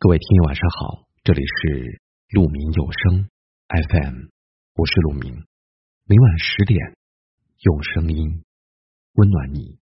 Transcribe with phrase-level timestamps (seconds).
[0.00, 2.00] 各位听友晚上好，这里是
[2.30, 3.28] 鹿鸣有声
[3.66, 4.28] FM，
[4.76, 5.44] 我是鹿鸣，
[6.04, 6.96] 每晚十点
[7.62, 8.44] 用声音
[9.14, 9.80] 温暖你。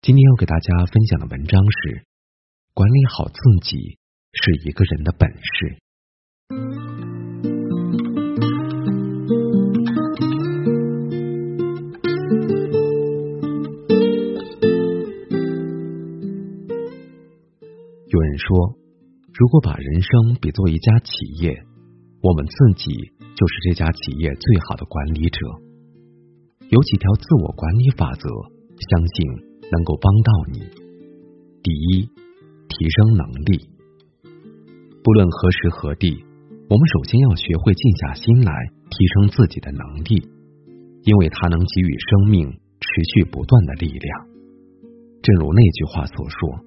[0.00, 2.06] 今天要给大家分享的文章是：
[2.72, 3.98] 管理好自己
[4.32, 5.76] 是一个人的本事。
[18.06, 18.81] 有人说。
[19.42, 21.10] 如果把人生比作一家企
[21.42, 21.50] 业，
[22.22, 22.94] 我们自己
[23.34, 25.38] 就是这家企业最好的管理者。
[26.70, 29.26] 有几条自我管理法则，相信
[29.66, 30.60] 能够帮到你。
[31.60, 32.06] 第一，
[32.70, 33.66] 提升能力。
[35.02, 36.22] 不论何时何地，
[36.70, 38.54] 我们首先要学会静下心来，
[38.94, 40.22] 提升自己的能力，
[41.02, 42.46] 因为它能给予生命
[42.78, 44.28] 持续不断的力量。
[45.20, 46.62] 正如那句话所说：“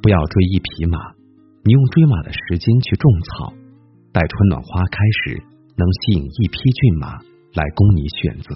[0.00, 0.98] 不要追一匹马。”
[1.66, 3.52] 你用追马的时间去种草，
[4.14, 5.42] 待春暖花开时，
[5.74, 7.18] 能吸引一匹骏马
[7.58, 8.54] 来供你选择。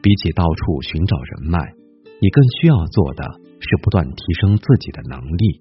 [0.00, 1.60] 比起到处寻找人脉，
[2.16, 3.22] 你更需要做的
[3.60, 5.60] 是不断提升自己的能力。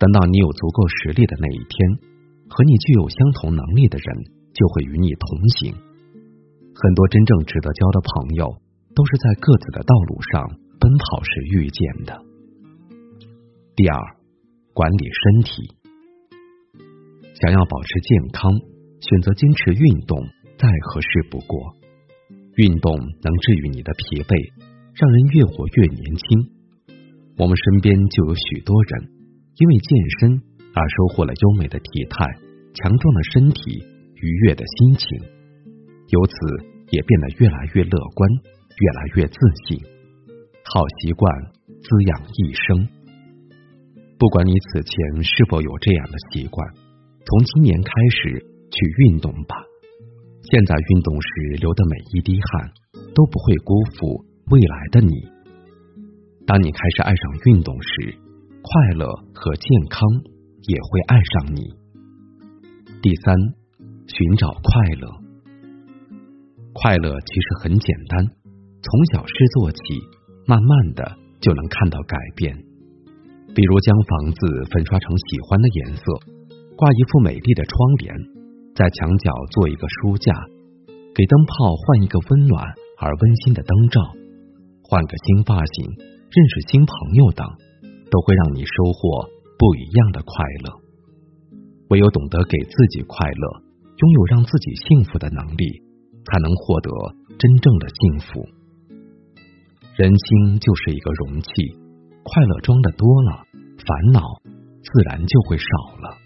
[0.00, 2.02] 等到你有足够实力的那一天，
[2.50, 5.70] 和你具有相同能力的人就会与你同行。
[6.74, 8.58] 很多真正值得交的朋友，
[8.90, 12.26] 都是在各自的道路上奔跑时遇见的。
[13.76, 14.17] 第二。
[14.78, 15.74] 管理身体，
[17.34, 18.46] 想要保持健康，
[19.00, 20.16] 选择坚持运动
[20.56, 21.74] 再合适不过。
[22.54, 24.30] 运动能治愈你的疲惫，
[24.94, 26.22] 让人越活越年轻。
[27.42, 29.10] 我们身边就有许多人
[29.58, 29.90] 因为健
[30.22, 30.38] 身
[30.70, 32.22] 而收获了优美的体态、
[32.78, 33.82] 强壮的身体、
[34.14, 35.26] 愉悦的心情，
[36.14, 36.34] 由此
[36.94, 39.34] 也变得越来越乐观，越来越自
[39.66, 39.82] 信。
[40.70, 41.26] 好习惯
[41.66, 42.97] 滋养一生。
[44.18, 49.54] 不管你此前是否有这样的习惯，从今年开始去运动吧。
[50.50, 51.28] 现在运动时
[51.60, 52.72] 流的每一滴汗，
[53.14, 55.14] 都不会辜负未来的你。
[56.46, 58.18] 当你开始爱上运动时，
[58.60, 60.00] 快乐和健康
[60.66, 61.62] 也会爱上你。
[63.00, 63.36] 第三，
[64.08, 65.08] 寻找快乐。
[66.72, 68.24] 快乐其实很简单，
[68.82, 69.78] 从小事做起，
[70.44, 72.67] 慢慢的就能看到改变。
[73.58, 74.38] 比如将房子
[74.70, 76.04] 粉刷成喜欢的颜色，
[76.78, 78.14] 挂一副美丽的窗帘，
[78.72, 80.30] 在墙角做一个书架，
[81.12, 82.62] 给灯泡换一个温暖
[83.02, 83.98] 而温馨的灯罩，
[84.86, 85.90] 换个新发型，
[86.30, 87.50] 认识新朋友等，
[88.12, 89.26] 都会让你收获
[89.58, 90.78] 不一样的快乐。
[91.90, 93.44] 唯有懂得给自己快乐，
[93.98, 95.82] 拥有让自己幸福的能力，
[96.30, 96.90] 才能获得
[97.36, 98.38] 真正的幸福。
[99.96, 101.50] 人心就是一个容器，
[102.22, 103.47] 快乐装的多了。
[103.88, 104.20] 烦恼
[104.82, 105.64] 自然就会少
[105.96, 106.18] 了。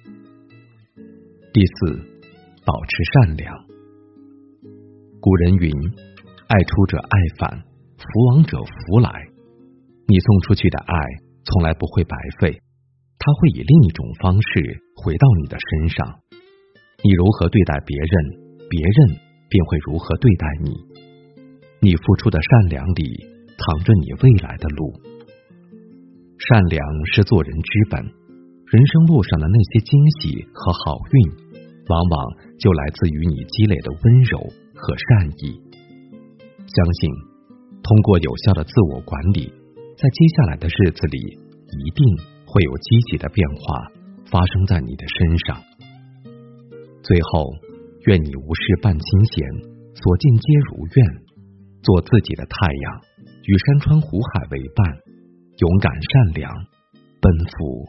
[1.53, 1.95] 第四，
[2.67, 3.55] 保持善良。
[5.21, 5.71] 古人云
[6.51, 7.63] ：“爱出者爱返，
[7.99, 9.13] 福往者福来。”
[10.11, 10.97] 你送出去的爱
[11.45, 12.61] 从来不会白费，
[13.21, 16.19] 它会以另一种方式回到你的身上。
[17.05, 20.75] 你如何对待别人，别人便会如何对待你。
[21.81, 23.25] 你付出的善良里，
[23.55, 25.12] 藏着你未来的路。
[26.49, 26.83] 善良
[27.15, 31.31] 是做人之本，人生路上的那些惊喜和好运，
[31.87, 32.15] 往往
[32.59, 34.41] 就来自于你积累的温柔
[34.75, 35.55] 和善意。
[36.67, 37.11] 相信
[37.79, 39.55] 通过有效的自我管理，
[39.95, 41.39] 在接下来的日子里，
[41.79, 42.03] 一定
[42.45, 43.87] 会有积极的变化
[44.27, 45.63] 发生在你的身上。
[47.05, 47.55] 最后，
[48.07, 49.47] 愿你无事半清闲，
[49.95, 51.23] 所见皆如愿，
[51.83, 53.01] 做自己的太阳，
[53.47, 55.12] 与山川湖海为伴。
[55.59, 56.51] 勇敢善良，
[57.21, 57.87] 奔赴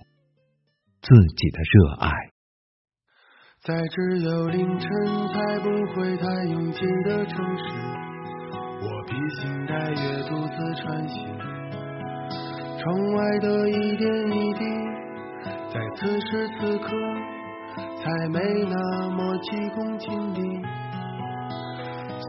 [1.01, 2.11] 自己的热爱。
[3.63, 4.89] 在只有凌晨
[5.29, 7.63] 才不会太拥挤的城市，
[8.81, 11.15] 我披星戴月独自穿行。
[12.77, 14.65] 窗外的一点一滴，
[15.73, 16.89] 在此时此刻
[18.03, 20.41] 才没那么急功近利。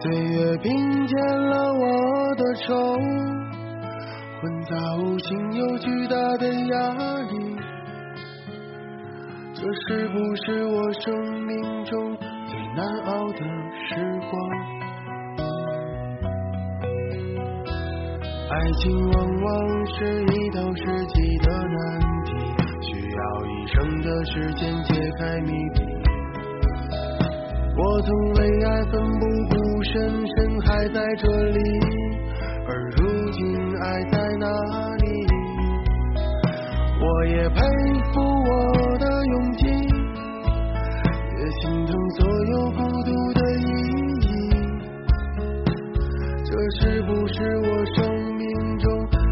[0.00, 2.74] 岁月并肩了我的手。
[4.44, 7.56] 混杂无形又巨大的压力，
[9.54, 11.14] 这是不是我生
[11.46, 12.14] 命中
[12.46, 13.96] 最难熬的时
[14.30, 14.32] 光？
[18.50, 22.30] 爱情往往是一道世纪的难题，
[22.82, 25.82] 需要一生的时间解开谜底。
[27.78, 29.94] 我曾为爱奋不顾身，
[30.28, 31.58] 身还在这里，
[32.68, 33.42] 而如今
[33.82, 34.03] 爱
[34.38, 34.46] 哪
[34.98, 35.04] 里？
[37.00, 37.56] 我也佩
[38.12, 39.66] 服我的勇气，
[41.36, 43.60] 也心疼所有孤独的意
[44.20, 44.26] 义。
[46.44, 46.50] 这
[46.80, 47.96] 是不是我生
[48.36, 48.42] 命
[48.78, 48.84] 中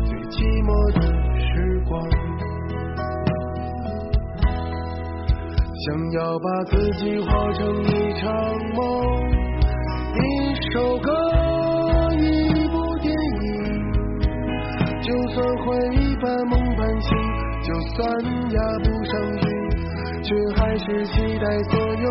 [0.04, 0.34] 最寂
[0.64, 1.00] 寞的
[1.38, 1.90] 时光？
[5.84, 8.22] 想要把自己化成一场
[8.74, 8.80] 梦，
[10.14, 10.20] 一
[10.72, 11.31] 首歌。
[17.94, 18.00] 算
[18.50, 19.44] 压不上去，
[20.22, 22.06] 却还是期待所有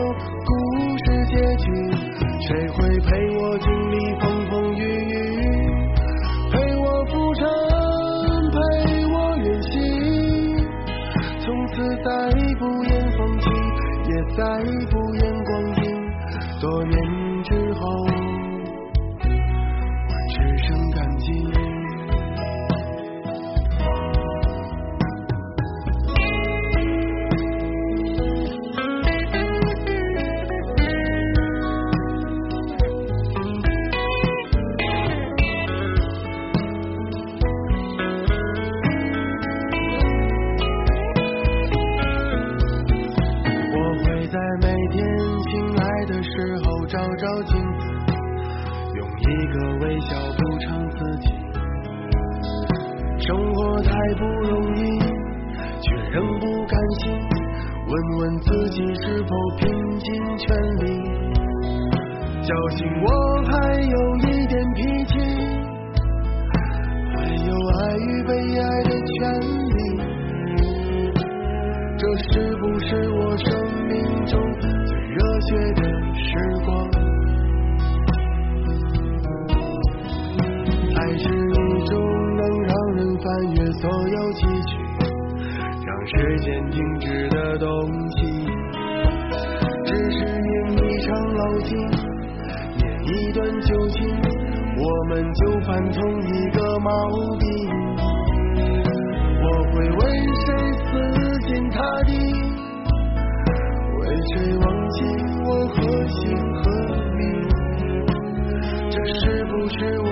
[0.45, 0.51] 故
[0.97, 1.65] 事结局。
[2.47, 5.15] 谁会陪我经历风风雨雨，
[6.51, 7.47] 陪我浮沉，
[8.51, 8.57] 陪
[9.07, 9.71] 我远行，
[11.39, 12.09] 从此再
[12.59, 13.49] 不言放弃。
[14.03, 14.41] 也再
[54.15, 54.99] 不容易，
[55.81, 57.11] 却仍不甘心。
[57.87, 59.67] 问问自己是否拼
[59.99, 60.85] 尽全力，
[62.41, 62.47] 侥
[62.77, 63.07] 幸我
[63.47, 65.13] 还有一点脾气，
[67.13, 68.31] 还有爱与被
[86.13, 87.67] 时间静止的东
[88.09, 88.45] 西，
[89.85, 91.69] 只是念一场老情，
[92.75, 94.05] 念一段旧情，
[94.75, 96.89] 我们就犯同一个毛
[97.39, 97.47] 病。
[99.41, 99.99] 我会为
[100.35, 100.47] 谁
[100.83, 100.91] 死
[101.47, 102.11] 心塌地，
[103.99, 104.03] 为
[104.33, 104.97] 谁忘记
[105.45, 106.19] 我何姓
[106.57, 106.61] 何
[107.15, 107.19] 名？
[108.89, 110.09] 这是不是我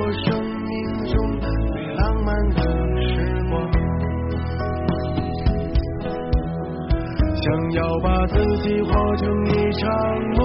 [7.79, 9.89] 要把自己活成一场
[10.35, 10.39] 梦，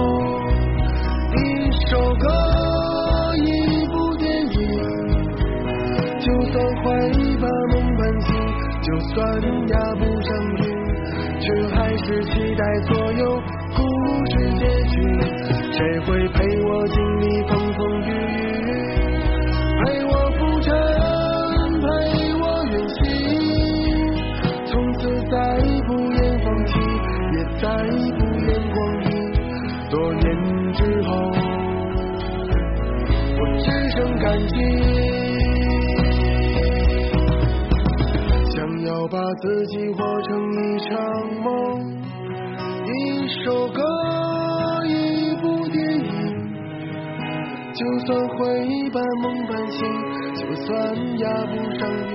[1.35, 1.39] 一
[1.89, 4.57] 首歌，一部电影。
[6.17, 6.85] 就算会
[7.41, 8.33] 把梦半醒，
[8.81, 9.13] 就算
[9.67, 10.14] 压不
[39.15, 40.99] 把自己活成一场
[41.41, 41.47] 梦，
[42.83, 43.81] 一首歌，
[44.85, 46.11] 一部电影。
[47.73, 48.35] 就算会
[48.93, 49.79] 半梦半醒，
[50.35, 50.67] 就算
[51.19, 52.13] 压不上韵，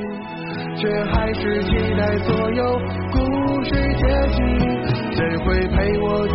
[0.76, 2.78] 却还是期待所有
[3.10, 3.18] 故
[3.64, 4.04] 事结
[4.36, 4.38] 局。
[5.12, 6.28] 谁会陪我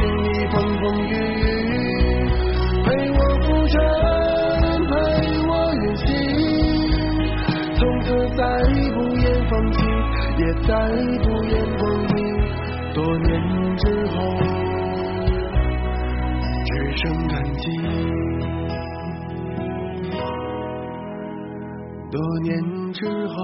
[10.68, 12.16] 再不言不语。
[12.96, 13.30] 多年
[13.78, 14.16] 之后，
[16.66, 17.64] 只剩感激。
[22.10, 22.50] 多年
[22.94, 23.36] 之后，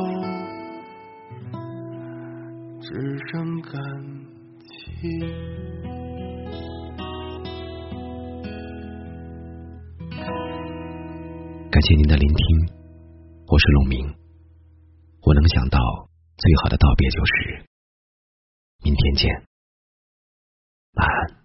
[2.82, 2.88] 只
[3.32, 3.72] 剩感
[4.66, 4.72] 激。
[11.70, 12.40] 感谢您的聆听，
[13.46, 14.08] 我是陆明。
[15.24, 15.78] 我能想到
[16.42, 17.70] 最好的道别就是
[18.84, 19.46] 明天见，
[20.94, 21.41] 晚安。